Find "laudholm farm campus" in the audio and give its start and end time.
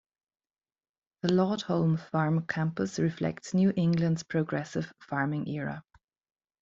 1.27-2.97